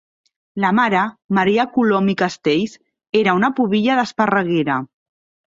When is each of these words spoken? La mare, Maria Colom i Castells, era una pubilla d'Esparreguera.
La 0.63 0.69
mare, 0.77 1.01
Maria 1.37 1.65
Colom 1.75 2.09
i 2.15 2.15
Castells, 2.23 2.75
era 3.21 3.37
una 3.41 3.53
pubilla 3.61 4.01
d'Esparreguera. 4.01 4.81